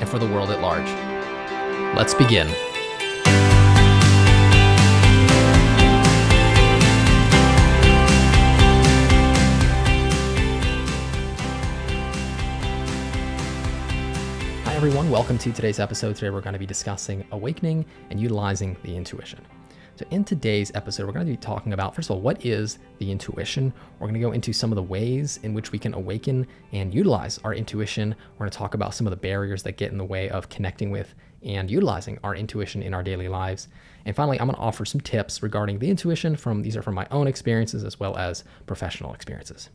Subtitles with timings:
[0.00, 0.88] and for the world at large.
[1.96, 2.48] Let's begin.
[14.64, 15.10] Hi, everyone.
[15.10, 16.16] Welcome to today's episode.
[16.16, 19.40] Today, we're going to be discussing awakening and utilizing the intuition.
[19.96, 22.80] So, in today's episode, we're going to be talking about, first of all, what is
[22.98, 23.72] the intuition?
[24.00, 26.92] We're going to go into some of the ways in which we can awaken and
[26.92, 28.12] utilize our intuition.
[28.32, 30.48] We're going to talk about some of the barriers that get in the way of
[30.48, 33.68] connecting with and utilizing our intuition in our daily lives.
[34.04, 36.96] And finally, I'm going to offer some tips regarding the intuition from these are from
[36.96, 39.70] my own experiences as well as professional experiences.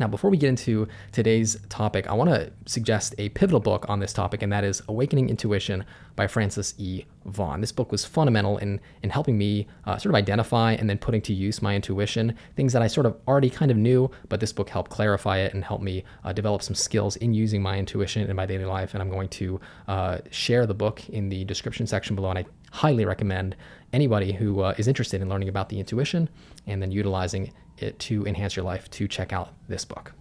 [0.00, 4.00] Now, before we get into today's topic, I want to suggest a pivotal book on
[4.00, 5.84] this topic, and that is Awakening Intuition
[6.16, 7.04] by Frances E.
[7.26, 7.60] Vaughan.
[7.60, 11.22] This book was fundamental in, in helping me uh, sort of identify and then putting
[11.22, 14.52] to use my intuition, things that I sort of already kind of knew, but this
[14.52, 18.28] book helped clarify it and help me uh, develop some skills in using my intuition
[18.28, 18.94] in my daily life.
[18.94, 22.46] And I'm going to uh, share the book in the description section below, and I
[22.72, 23.54] highly recommend
[23.92, 26.28] anybody who uh, is interested in learning about the intuition
[26.66, 30.12] and then utilizing it to enhance your life to check out this book.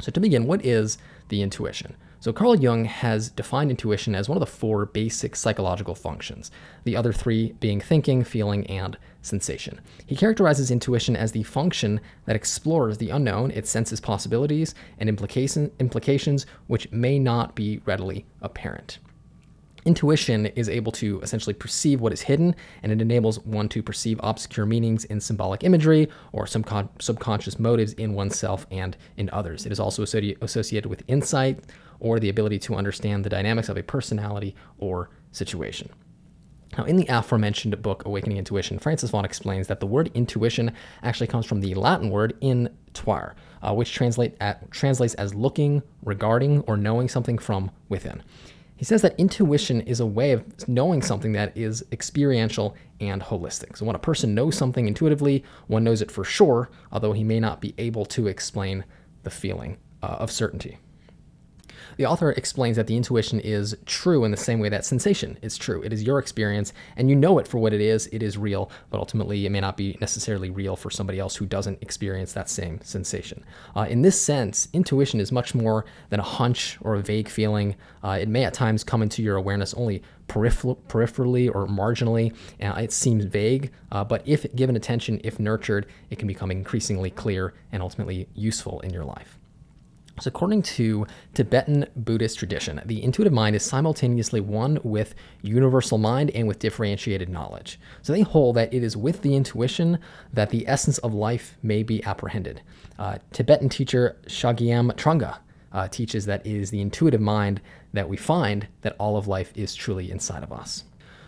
[0.00, 1.96] So, to begin, what is the intuition?
[2.20, 6.50] So, Carl Jung has defined intuition as one of the four basic psychological functions,
[6.84, 9.80] the other three being thinking, feeling, and sensation.
[10.06, 15.70] He characterizes intuition as the function that explores the unknown, it senses possibilities and implication,
[15.78, 18.98] implications which may not be readily apparent.
[19.84, 24.18] Intuition is able to essentially perceive what is hidden, and it enables one to perceive
[24.22, 29.66] obscure meanings in symbolic imagery or some con- subconscious motives in oneself and in others.
[29.66, 31.60] It is also associated with insight
[32.00, 35.90] or the ability to understand the dynamics of a personality or situation.
[36.78, 40.72] Now, in the aforementioned book, Awakening Intuition, Frances Vaughan explains that the word intuition
[41.02, 46.60] actually comes from the Latin word intuare, uh, which translate at, translates as looking, regarding,
[46.62, 48.22] or knowing something from within.
[48.84, 53.78] He says that intuition is a way of knowing something that is experiential and holistic.
[53.78, 57.40] So when a person knows something intuitively, one knows it for sure, although he may
[57.40, 58.84] not be able to explain
[59.22, 60.76] the feeling uh, of certainty.
[61.96, 65.56] The author explains that the intuition is true in the same way that sensation is
[65.56, 65.82] true.
[65.82, 68.06] It is your experience, and you know it for what it is.
[68.08, 71.46] It is real, but ultimately, it may not be necessarily real for somebody else who
[71.46, 73.44] doesn't experience that same sensation.
[73.76, 77.76] Uh, in this sense, intuition is much more than a hunch or a vague feeling.
[78.02, 82.34] Uh, it may at times come into your awareness only peripherally or marginally.
[82.62, 87.10] Uh, it seems vague, uh, but if given attention, if nurtured, it can become increasingly
[87.10, 89.38] clear and ultimately useful in your life.
[90.20, 96.30] So, according to Tibetan Buddhist tradition, the intuitive mind is simultaneously one with universal mind
[96.30, 97.80] and with differentiated knowledge.
[98.02, 99.98] So, they hold that it is with the intuition
[100.32, 102.62] that the essence of life may be apprehended.
[102.96, 105.38] Uh, Tibetan teacher Chogyam Trungpa
[105.72, 107.60] uh, teaches that it is the intuitive mind
[107.92, 110.84] that we find that all of life is truly inside of us.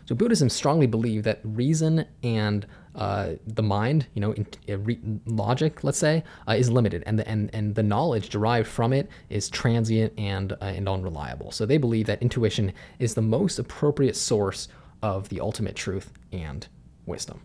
[0.06, 2.64] So Buddhism strongly believe that reason and
[2.96, 4.46] uh, the mind, you know, in,
[4.84, 8.92] re- logic, let's say, uh, is limited, and the and, and the knowledge derived from
[8.92, 11.52] it is transient and uh, and unreliable.
[11.52, 14.68] So they believe that intuition is the most appropriate source
[15.02, 16.66] of the ultimate truth and
[17.04, 17.40] wisdom.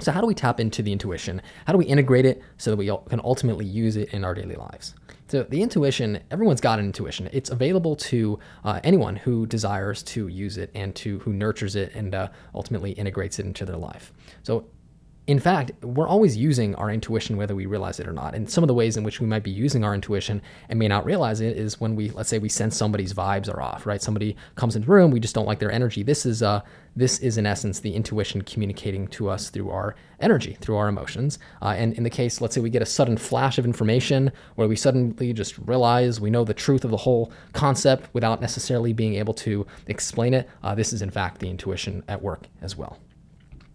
[0.00, 1.42] So how do we tap into the intuition?
[1.66, 4.56] How do we integrate it so that we can ultimately use it in our daily
[4.56, 4.94] lives?
[5.28, 7.28] So the intuition, everyone's got an intuition.
[7.32, 11.94] It's available to uh, anyone who desires to use it and to who nurtures it
[11.94, 14.12] and uh, ultimately integrates it into their life.
[14.42, 14.66] So
[15.30, 18.34] in fact, we're always using our intuition whether we realize it or not.
[18.34, 20.88] And some of the ways in which we might be using our intuition and may
[20.88, 24.02] not realize it is when we, let's say, we sense somebody's vibes are off, right?
[24.02, 26.02] Somebody comes into the room, we just don't like their energy.
[26.02, 26.62] This is, uh,
[26.96, 31.38] this is in essence the intuition communicating to us through our energy, through our emotions.
[31.62, 34.66] Uh, and in the case, let's say we get a sudden flash of information where
[34.66, 39.14] we suddenly just realize we know the truth of the whole concept without necessarily being
[39.14, 40.50] able to explain it.
[40.64, 42.98] Uh, this is in fact the intuition at work as well.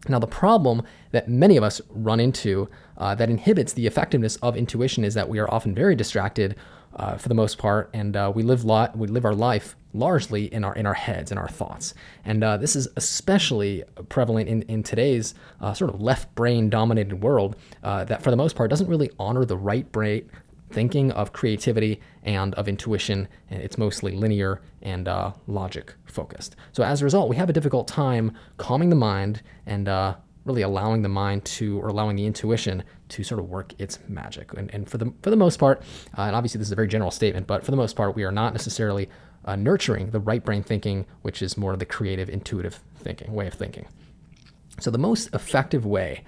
[0.08, 4.56] Now, the problem that many of us run into uh, that inhibits the effectiveness of
[4.56, 6.56] intuition is that we are often very distracted
[6.96, 10.46] uh, for the most part, and uh, we live lo- we live our life largely
[10.54, 11.94] in our in our heads in our thoughts.
[12.24, 17.22] And uh, this is especially prevalent in in today's uh, sort of left brain dominated
[17.22, 20.30] world uh, that, for the most part, doesn't really honor the right brain
[20.72, 23.28] thinking, of creativity, and of intuition.
[23.50, 26.56] And it's mostly linear and uh, logic focused.
[26.72, 30.16] So as a result, we have a difficult time calming the mind and uh,
[30.46, 34.54] really allowing the mind to, or allowing the intuition to sort of work its magic.
[34.54, 35.82] And, and for the for the most part,
[36.18, 38.24] uh, and obviously this is a very general statement, but for the most part, we
[38.24, 39.10] are not necessarily
[39.46, 43.48] uh, nurturing the right brain thinking, which is more of the creative, intuitive thinking way
[43.48, 43.88] of thinking.
[44.80, 46.24] So the most effective way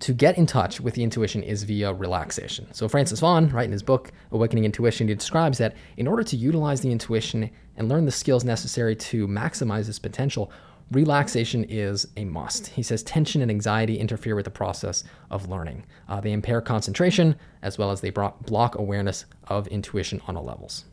[0.00, 2.66] to get in touch with the intuition is via relaxation.
[2.72, 6.36] So Frances Vaughan, right in his book Awakening Intuition, he describes that in order to
[6.36, 10.50] utilize the intuition and learn the skills necessary to maximize its potential,
[10.90, 12.68] relaxation is a must.
[12.68, 15.84] He says tension and anxiety interfere with the process of learning.
[16.08, 20.86] Uh, they impair concentration as well as they block awareness of intuition on all levels.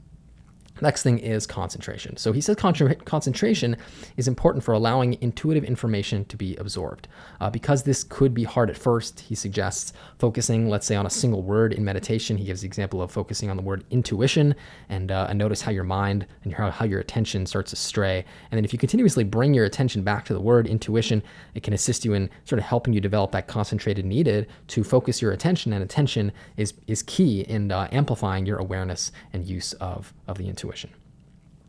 [0.82, 2.18] Next thing is concentration.
[2.18, 3.78] So he says concentration
[4.16, 7.08] is important for allowing intuitive information to be absorbed.
[7.42, 11.10] Uh, because this could be hard at first, he suggests focusing, let's say, on a
[11.10, 12.38] single word in meditation.
[12.38, 14.56] He gives the example of focusing on the word intuition
[14.90, 18.24] and, uh, and notice how your mind and how, how your attention starts to stray.
[18.52, 21.24] And then if you continuously bring your attention back to the word intuition,
[21.56, 25.22] it can assist you in sort of helping you develop that concentrated needed to focus
[25.22, 25.74] your attention.
[25.74, 30.48] And attention is, is key in uh, amplifying your awareness and use of, of the
[30.48, 30.92] intuition intuition.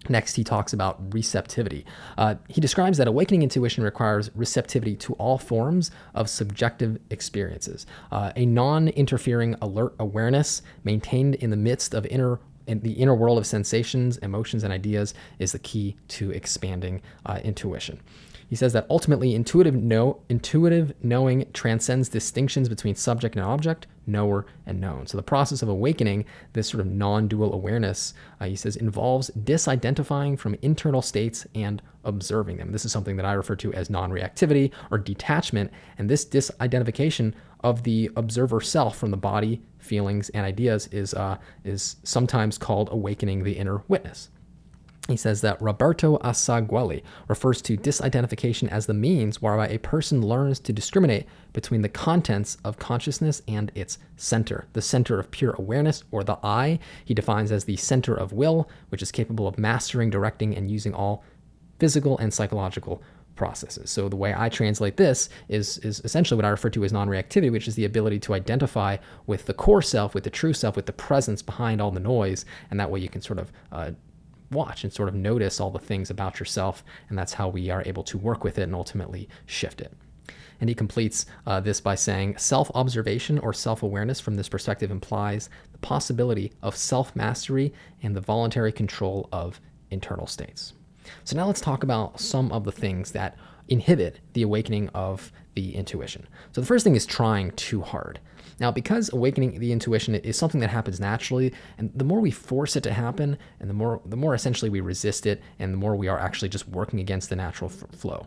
[0.09, 1.85] Next, he talks about receptivity.
[2.17, 7.85] Uh, he describes that awakening intuition requires receptivity to all forms of subjective experiences.
[8.11, 13.15] Uh, a non interfering alert awareness maintained in the midst of inner in the inner
[13.15, 17.99] world of sensations, emotions, and ideas is the key to expanding uh, intuition.
[18.49, 24.47] He says that ultimately intuitive know, intuitive knowing transcends distinctions between subject and object, knower
[24.65, 25.07] and known.
[25.07, 26.25] So the process of awakening
[26.55, 32.57] this sort of non-dual awareness, uh, he says, involves disidentifying from internal states and observing
[32.57, 32.73] them.
[32.73, 37.83] This is something that I refer to as non-reactivity or detachment, and this disidentification of
[37.83, 43.45] the observer self from the body, feelings, and ideas is uh, is sometimes called awakening
[43.45, 44.31] the inner witness.
[45.09, 50.61] He says that Roberto Assagioli refers to disidentification as the means whereby a person learns
[50.61, 54.67] to discriminate between the contents of consciousness and its center.
[54.75, 58.69] The center of pure awareness, or the I, he defines as the center of will,
[58.91, 61.25] which is capable of mastering, directing, and using all
[61.79, 63.03] physical and psychological
[63.35, 63.89] processes.
[63.91, 67.51] So the way I translate this is is essentially what I refer to as non-reactivity,
[67.51, 70.87] which is the ability to identify with the core self, with the true self, with
[70.87, 73.93] the presence behind all the noise, and that way you can sort of uh,
[74.51, 76.85] watch and sort of notice all the things about yourself.
[77.09, 79.93] And that's how we are able to work with it and ultimately shift it.
[80.61, 84.91] And he completes uh, this by saying self observation or self awareness from this perspective
[84.91, 87.73] implies the possibility of self mastery
[88.03, 89.61] and the voluntary control of
[89.91, 90.73] internal states.
[91.25, 93.37] So now let's talk about some of the things that
[93.69, 96.27] inhibit the awakening of the intuition.
[96.53, 98.21] So the first thing is trying too hard.
[98.61, 102.77] Now, because awakening the intuition is something that happens naturally, and the more we force
[102.77, 105.95] it to happen, and the more the more essentially we resist it, and the more
[105.95, 108.27] we are actually just working against the natural f- flow.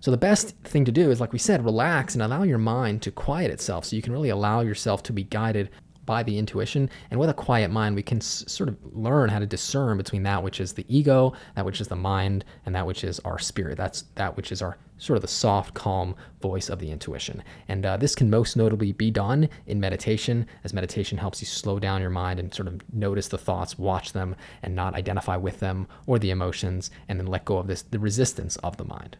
[0.00, 3.02] So the best thing to do is, like we said, relax and allow your mind
[3.02, 5.70] to quiet itself, so you can really allow yourself to be guided
[6.06, 6.90] by the intuition.
[7.10, 10.22] And with a quiet mind, we can s- sort of learn how to discern between
[10.24, 13.38] that which is the ego, that which is the mind, and that which is our
[13.38, 13.76] spirit.
[13.76, 17.42] That's that which is our sort of the soft, calm voice of the intuition.
[17.68, 21.78] And uh, this can most notably be done in meditation, as meditation helps you slow
[21.78, 25.60] down your mind and sort of notice the thoughts, watch them, and not identify with
[25.60, 29.16] them or the emotions, and then let go of this the resistance of the mind.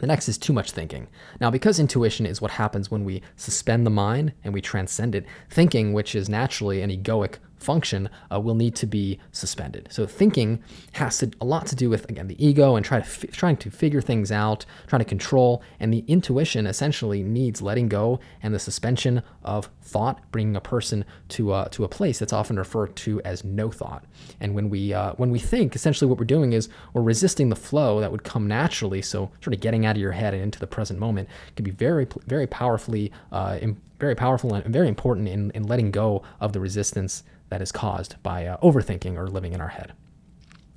[0.00, 1.08] The next is too much thinking.
[1.40, 5.26] Now, because intuition is what happens when we suspend the mind and we transcend it,
[5.50, 9.88] thinking, which is naturally an egoic function uh, will need to be suspended.
[9.90, 10.62] So thinking
[10.92, 13.70] has to, a lot to do with again the ego and try to trying to
[13.70, 18.58] figure things out, trying to control, and the intuition essentially needs letting go and the
[18.58, 23.20] suspension of thought, bringing a person to uh, to a place that's often referred to
[23.22, 24.04] as no thought.
[24.40, 27.56] And when we uh, when we think, essentially what we're doing is we're resisting the
[27.56, 29.02] flow that would come naturally.
[29.02, 31.70] So sort of getting out of your head and into the present moment can be
[31.70, 33.58] very very powerfully uh,
[34.00, 38.20] very powerful and very important in, in letting go of the resistance that is caused
[38.22, 39.92] by uh, overthinking or living in our head.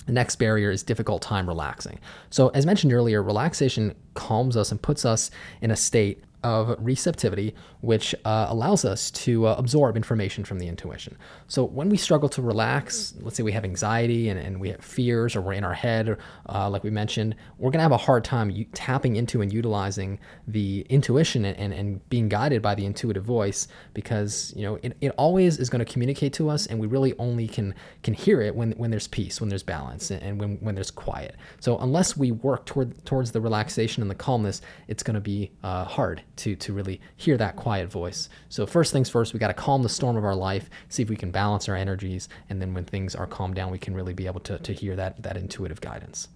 [0.06, 2.00] The next barrier is difficult time relaxing.
[2.30, 7.56] So, as mentioned earlier, relaxation calms us and puts us in a state of receptivity,
[7.82, 11.18] which uh, allows us to uh, absorb information from the intuition.
[11.48, 14.84] So when we struggle to relax, let's say we have anxiety and, and we have
[14.84, 16.18] fears or we're in our head,
[16.50, 19.52] uh, like we mentioned, we're going to have a hard time u- tapping into and
[19.52, 24.78] utilizing the intuition and, and, and, being guided by the intuitive voice because, you know,
[24.84, 27.74] it, it always is going to communicate to us and we really only can
[28.04, 30.92] can hear it when, when there's peace, when there's balance and, and when, when there's
[30.92, 31.36] quiet.
[31.60, 35.52] So unless we work toward, towards the relaxation and the calmness, it's going to be
[35.64, 38.30] uh, hard to, to really hear that quiet voice.
[38.50, 41.10] So, first things first, we got to calm the storm of our life, see if
[41.10, 42.30] we can balance our energies.
[42.50, 44.96] And then when things are calmed down, we can really be able to, to hear
[44.96, 46.28] that, that intuitive guidance.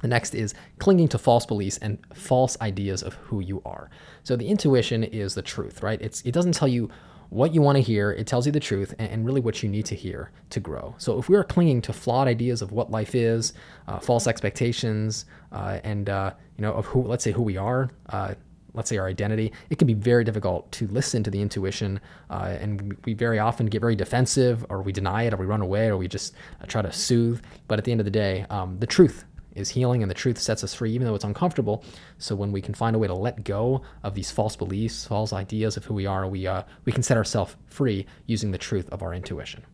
[0.00, 3.90] The next is clinging to false beliefs and false ideas of who you are.
[4.22, 6.00] So the intuition is the truth, right?
[6.00, 6.88] It's it doesn't tell you
[7.30, 9.84] what you want to hear, it tells you the truth and, really what you need
[9.84, 10.94] to hear to grow.
[10.96, 13.52] So if we are clinging to flawed ideas of what life is,
[13.86, 17.90] uh, false expectations, uh, and uh, you know of who, let's say who we are,
[18.08, 18.34] uh,
[18.74, 22.56] let's say our identity, it can be very difficult to listen to the intuition, uh,
[22.60, 25.88] and we very often get very defensive, or we deny it, or we run away,
[25.88, 27.40] or we just uh, try to soothe.
[27.66, 30.38] But at the end of the day, um, the truth is healing and the truth
[30.38, 31.84] sets us free, even though it's uncomfortable.
[32.18, 35.32] So when we can find a way to let go of these false beliefs, false
[35.32, 38.88] ideas of who we are, we, uh, we can set ourselves free using the truth
[38.90, 39.64] of our intuition.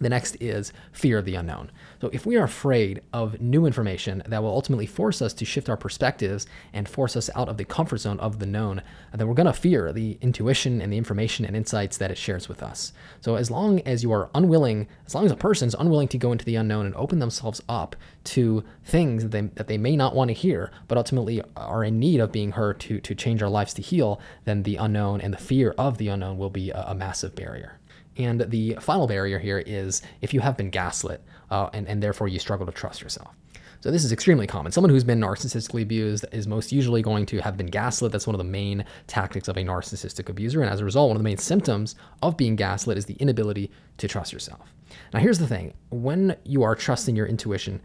[0.00, 1.70] The next is fear of the unknown.
[2.00, 5.68] So, if we are afraid of new information that will ultimately force us to shift
[5.68, 8.80] our perspectives and force us out of the comfort zone of the known,
[9.12, 12.48] then we're going to fear the intuition and the information and insights that it shares
[12.48, 12.94] with us.
[13.20, 16.18] So, as long as you are unwilling, as long as a person is unwilling to
[16.18, 19.96] go into the unknown and open themselves up to things that they, that they may
[19.96, 23.42] not want to hear, but ultimately are in need of being heard to, to change
[23.42, 26.70] our lives to heal, then the unknown and the fear of the unknown will be
[26.70, 27.79] a, a massive barrier.
[28.24, 32.28] And the final barrier here is if you have been gaslit uh, and, and therefore
[32.28, 33.34] you struggle to trust yourself.
[33.80, 34.72] So this is extremely common.
[34.72, 38.12] Someone who's been narcissistically abused is most usually going to have been gaslit.
[38.12, 40.60] That's one of the main tactics of a narcissistic abuser.
[40.60, 43.70] And as a result, one of the main symptoms of being gaslit is the inability
[43.96, 44.74] to trust yourself.
[45.14, 47.80] Now, here's the thing when you are trusting your intuition,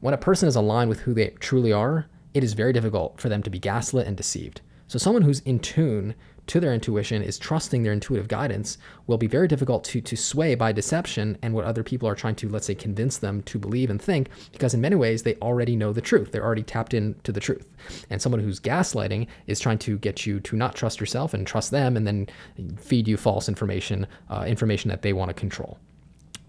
[0.00, 3.30] when a person is aligned with who they truly are, it is very difficult for
[3.30, 4.60] them to be gaslit and deceived.
[4.88, 6.14] So, someone who's in tune
[6.46, 10.54] to their intuition is trusting their intuitive guidance will be very difficult to, to sway
[10.54, 13.90] by deception and what other people are trying to, let's say, convince them to believe
[13.90, 16.32] and think, because in many ways they already know the truth.
[16.32, 17.68] They're already tapped into the truth.
[18.10, 21.70] And someone who's gaslighting is trying to get you to not trust yourself and trust
[21.70, 22.28] them and then
[22.76, 25.78] feed you false information, uh, information that they want to control.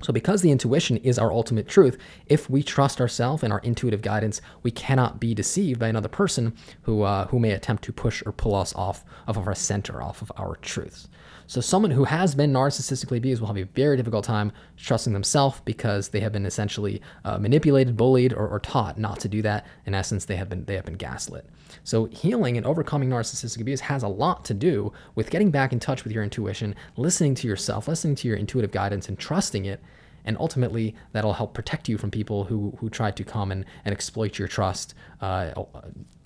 [0.02, 4.02] So, because the intuition is our ultimate truth, if we trust ourselves and our intuitive
[4.02, 6.54] guidance, we cannot be deceived by another person
[6.84, 10.22] who, uh, who may attempt to push or pull us off, of our center, off
[10.22, 11.08] of our truths.
[11.52, 15.60] So, someone who has been narcissistically abused will have a very difficult time trusting themselves
[15.66, 19.66] because they have been essentially uh, manipulated, bullied, or, or, taught not to do that.
[19.86, 21.46] In essence, they have been they have been gaslit.
[21.84, 25.80] So, healing and overcoming narcissistic abuse has a lot to do with getting back in
[25.82, 29.82] touch with your intuition, listening to yourself, listening to your intuitive guidance, and trusting it.
[30.26, 33.94] And ultimately, that'll help protect you from people who, who try to come and, and
[33.94, 35.52] exploit your trust, uh,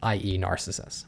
[0.03, 1.05] i.e., narcissists.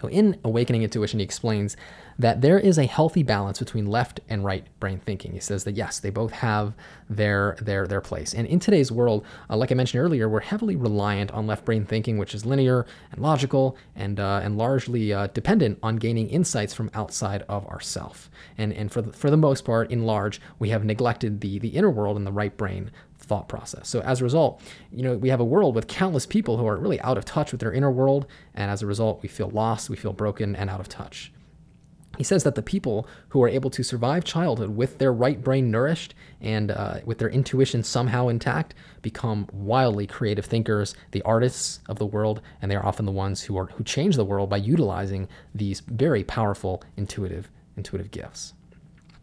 [0.00, 1.76] So, in Awakening Intuition, he explains
[2.18, 5.32] that there is a healthy balance between left and right brain thinking.
[5.32, 6.74] He says that yes, they both have
[7.08, 8.34] their their their place.
[8.34, 11.84] And in today's world, uh, like I mentioned earlier, we're heavily reliant on left brain
[11.84, 16.74] thinking, which is linear and logical and uh, and largely uh, dependent on gaining insights
[16.74, 18.30] from outside of ourself.
[18.58, 21.68] And and for the, for the most part, in large, we have neglected the the
[21.68, 22.90] inner world and the right brain
[23.30, 23.88] thought process.
[23.88, 24.60] So as a result,
[24.90, 27.52] you know, we have a world with countless people who are really out of touch
[27.52, 30.68] with their inner world, and as a result, we feel lost, we feel broken and
[30.68, 31.32] out of touch.
[32.18, 35.70] He says that the people who are able to survive childhood with their right brain
[35.70, 42.00] nourished and uh, with their intuition somehow intact become wildly creative thinkers, the artists of
[42.00, 44.56] the world, and they are often the ones who are who change the world by
[44.56, 48.54] utilizing these very powerful intuitive intuitive gifts.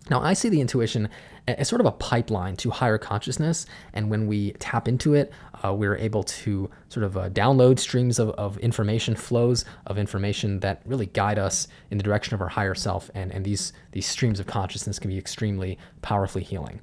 [0.09, 1.09] Now, I see the intuition
[1.47, 3.65] as sort of a pipeline to higher consciousness.
[3.93, 5.31] And when we tap into it,
[5.63, 10.59] uh, we're able to sort of uh, download streams of, of information, flows of information
[10.59, 13.09] that really guide us in the direction of our higher self.
[13.15, 16.81] And, and these, these streams of consciousness can be extremely powerfully healing.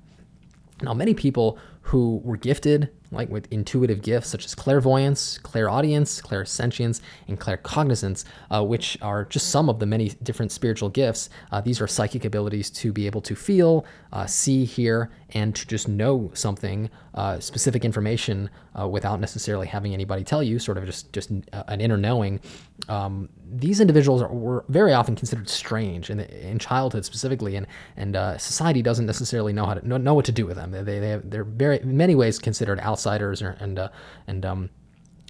[0.83, 7.01] Now, many people who were gifted like with intuitive gifts such as clairvoyance, clairaudience, clairsentience,
[7.29, 11.31] and claircognizance, uh, which are just some of the many different spiritual gifts.
[11.53, 15.67] Uh, these are psychic abilities to be able to feel, uh, see, hear, and to
[15.67, 20.85] just know something, uh, specific information, uh, without necessarily having anybody tell you, sort of
[20.85, 22.41] just just uh, an inner knowing.
[22.89, 28.17] Um, these individuals are, were very often considered strange in, in childhood specifically, and and
[28.41, 30.73] society doesn't necessarily know how to know, know what to do with them.
[30.73, 33.89] They, they have, they're very in many ways considered outsiders or, and uh,
[34.27, 34.71] and um,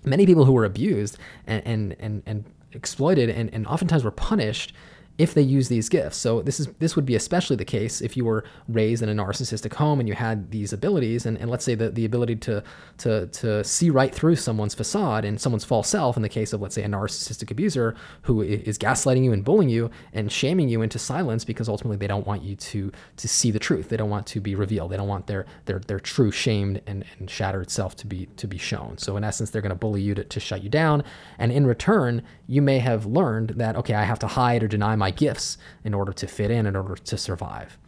[0.05, 4.73] many people who were abused and and and, and exploited and, and oftentimes were punished
[5.17, 6.17] if they use these gifts.
[6.17, 9.15] So this is this would be especially the case if you were raised in a
[9.15, 12.63] narcissistic home and you had these abilities and, and let's say the, the ability to
[12.99, 16.61] to to see right through someone's facade and someone's false self in the case of
[16.61, 20.83] let's say a narcissistic abuser who is gaslighting you and bullying you and shaming you
[20.83, 23.89] into silence because ultimately they don't want you to to see the truth.
[23.89, 24.91] They don't want to be revealed.
[24.91, 28.49] They don't want their their their true shamed and, and shattered self to be to
[28.49, 28.99] be shown.
[28.99, 31.05] So in essence they're going to bully you to, to shut you down
[31.39, 34.97] and in return you may have learned that okay I have to hide or deny
[34.97, 37.79] my my gifts in order to fit in, in order to survive.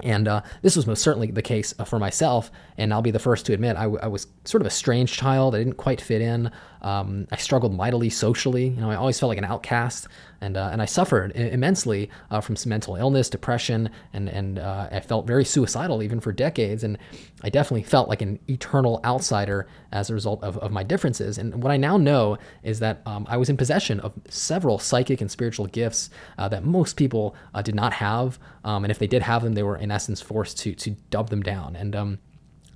[0.00, 2.50] And uh, this was most certainly the case uh, for myself.
[2.78, 5.10] And I'll be the first to admit I, w- I was sort of a strange
[5.12, 5.54] child.
[5.54, 6.50] I didn't quite fit in.
[6.82, 8.68] Um, I struggled mightily socially.
[8.68, 10.06] You know, I always felt like an outcast,
[10.40, 14.88] and uh, and I suffered immensely uh, from some mental illness, depression, and and uh,
[14.90, 16.84] I felt very suicidal even for decades.
[16.84, 16.98] And
[17.42, 21.38] I definitely felt like an eternal outsider as a result of, of my differences.
[21.38, 25.20] And what I now know is that um, I was in possession of several psychic
[25.20, 29.06] and spiritual gifts uh, that most people uh, did not have, um, and if they
[29.06, 31.76] did have them, they were in essence forced to to dub them down.
[31.76, 32.18] And um,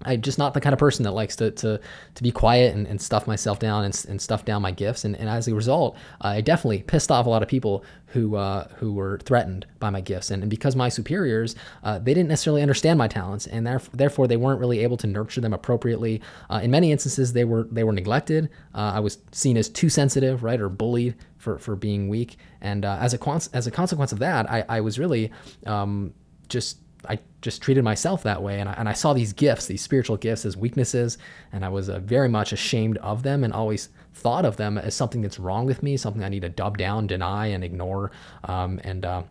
[0.05, 1.81] I'm just not the kind of person that likes to to,
[2.15, 5.05] to be quiet and, and stuff myself down and, and stuff down my gifts.
[5.05, 8.69] And, and as a result, I definitely pissed off a lot of people who uh,
[8.77, 10.31] who were threatened by my gifts.
[10.31, 11.55] And, and because my superiors,
[11.85, 15.41] uh, they didn't necessarily understand my talents, and therefore they weren't really able to nurture
[15.41, 16.21] them appropriately.
[16.49, 18.49] Uh, in many instances, they were they were neglected.
[18.75, 22.37] Uh, I was seen as too sensitive, right, or bullied for, for being weak.
[22.61, 25.31] And uh, as a as a consequence of that, I, I was really
[25.67, 26.15] um,
[26.49, 26.79] just
[27.09, 28.61] I just treated myself that way.
[28.61, 31.19] And I, and I saw these gifts, these spiritual gifts, as weaknesses.
[31.53, 34.95] And I was uh, very much ashamed of them and always thought of them as
[34.95, 38.11] something that's wrong with me, something I need to dub down, deny, and ignore.
[38.45, 39.23] Um, and, uh,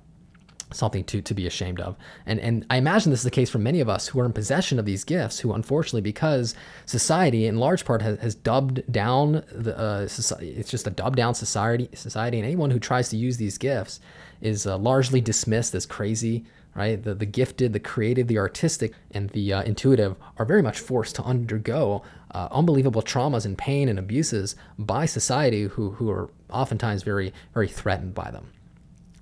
[0.72, 1.96] something to, to be ashamed of.
[2.26, 4.34] And, and I imagine this is the case for many of us who are in
[4.34, 9.44] possession of these gifts, who unfortunately, because society in large part has, has dubbed down
[9.52, 13.18] the, uh, society, it's just a dubbed down society, society, and anyone who tries to
[13.18, 14.00] use these gifts
[14.42, 16.46] is uh, largely dismissed as crazy,
[16.76, 17.02] right?
[17.02, 21.16] The, the gifted, the creative, the artistic, and the uh, intuitive are very much forced
[21.16, 27.04] to undergo uh, unbelievable traumas and pain and abuses by society who, who are oftentimes
[27.04, 28.52] very, very threatened by them.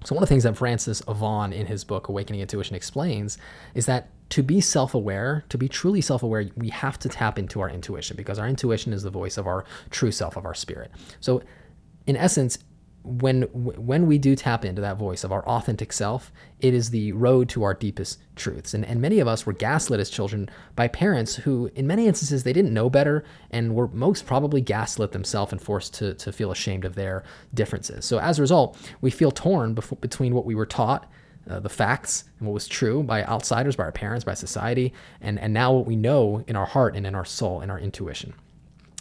[0.03, 3.37] So, one of the things that Frances Vaughan in his book, Awakening Intuition, explains
[3.73, 7.39] is that to be self aware, to be truly self aware, we have to tap
[7.39, 10.53] into our intuition because our intuition is the voice of our true self, of our
[10.53, 10.91] spirit.
[11.19, 11.41] So,
[12.05, 12.59] in essence,
[13.07, 17.11] when when we do tap into that voice of our authentic self, it is the
[17.13, 18.73] road to our deepest truths.
[18.73, 22.43] And, and many of us were gaslit as children by parents who, in many instances,
[22.43, 26.51] they didn't know better and were most probably gaslit themselves and forced to, to feel
[26.51, 28.05] ashamed of their differences.
[28.05, 31.09] So as a result, we feel torn between what we were taught
[31.49, 35.39] uh, the facts and what was true by outsiders, by our parents, by society, and,
[35.39, 38.33] and now what we know in our heart and in our soul, in our intuition.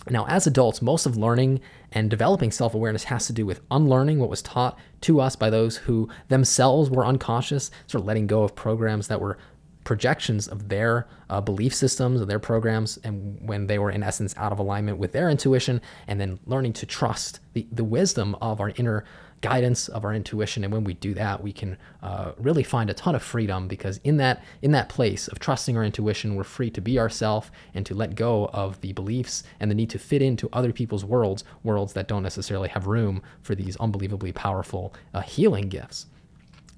[0.09, 1.61] Now, as adults, most of learning
[1.93, 5.51] and developing self awareness has to do with unlearning what was taught to us by
[5.51, 9.39] those who themselves were unconscious, sort of letting go of programs that were
[9.87, 14.35] projections of their uh, belief systems and their programs and when they were in essence
[14.37, 18.61] out of alignment with their intuition and then learning to trust the, the wisdom of
[18.61, 19.05] our inner
[19.41, 20.65] guidance of our intuition.
[20.65, 24.01] And when we do that we can uh, really find a ton of freedom because
[24.05, 27.85] in that in that place of trusting our intuition we're free to be ourselves and
[27.87, 31.45] to let go of the beliefs and the need to fit into other people's worlds
[31.63, 36.07] worlds that don't necessarily have room for these unbelievably powerful uh, healing gifts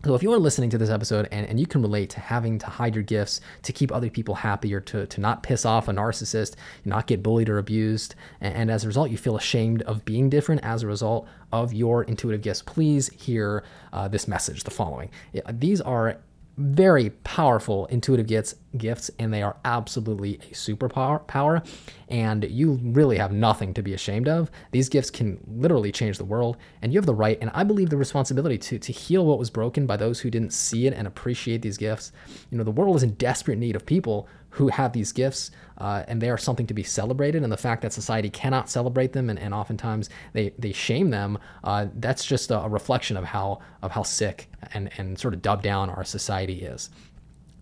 [0.04, 2.58] so if you are listening to this episode and, and you can relate to having
[2.60, 5.88] to hide your gifts to keep other people happy or to, to not piss off
[5.88, 9.82] a narcissist, not get bullied or abused, and, and as a result you feel ashamed
[9.82, 14.62] of being different as a result of your intuitive gifts, please hear uh, this message,
[14.64, 15.10] the following.
[15.50, 16.18] These are
[16.58, 21.62] very powerful intuitive gifts gifts and they are absolutely a superpower power
[22.08, 24.50] and you really have nothing to be ashamed of.
[24.72, 27.90] These gifts can literally change the world and you have the right and i believe
[27.90, 31.06] the responsibility to to heal what was broken by those who didn't see it and
[31.06, 32.12] appreciate these gifts.
[32.50, 36.02] You know the world is in desperate need of people who have these gifts uh,
[36.08, 37.42] and they are something to be celebrated.
[37.42, 41.38] And the fact that society cannot celebrate them and, and oftentimes they, they shame them
[41.64, 45.62] uh, that's just a, reflection of how of how sick and, and sort of dubbed
[45.62, 46.90] down our society is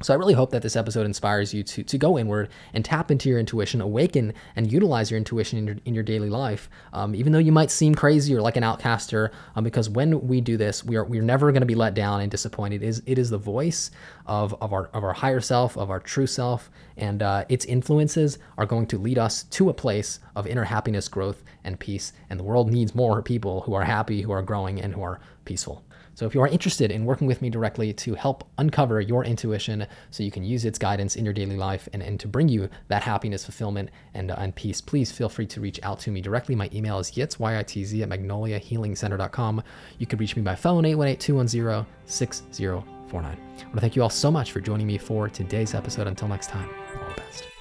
[0.03, 3.11] so I really hope that this episode inspires you to, to go inward and tap
[3.11, 7.15] into your intuition, awaken and utilize your intuition in your, in your daily life, um,
[7.15, 10.59] even though you might seem crazy or like an outcaster, um, because when we do
[10.59, 12.83] this, we are we're never going to be let down and disappointed.
[12.83, 13.91] It is it is the voice
[14.27, 18.39] of, of our of our higher self, of our true self, and uh, its influences
[18.59, 22.13] are going to lead us to a place of inner happiness, growth, and peace.
[22.29, 25.21] And the world needs more people who are happy, who are growing, and who are
[25.47, 25.86] peaceful.
[26.17, 29.87] So if you are interested in working with me directly to help uncover your intuition
[30.11, 32.71] so you can use its guidance in your daily life and, and to bring you
[32.89, 36.23] that happiness, fulfillment, and, uh, and peace, please feel free to reach out to me
[36.23, 36.55] directly.
[36.55, 39.63] My email is yitz, Y-I-T-Z, at magnoliahealingcenter.com.
[39.99, 42.83] You can reach me by phone, 818-210-6049.
[43.13, 46.07] I want to thank you all so much for joining me for today's episode.
[46.07, 47.56] Until next time, all the best.